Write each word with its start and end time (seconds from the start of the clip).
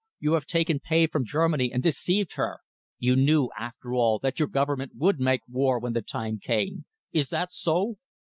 You 0.19 0.33
have 0.33 0.47
taken 0.47 0.79
pay 0.79 1.05
from 1.05 1.25
Germany 1.27 1.71
and 1.71 1.83
deceived 1.83 2.33
her! 2.33 2.61
You 2.97 3.15
knew, 3.15 3.49
after 3.55 3.93
all, 3.93 4.17
that 4.23 4.39
your 4.39 4.47
Government 4.47 4.93
would 4.95 5.19
make 5.19 5.41
war 5.47 5.77
when 5.79 5.93
the 5.93 6.01
time 6.01 6.39
came. 6.39 6.85
Is 7.11 7.29
that 7.29 7.53
so?" 7.53 7.97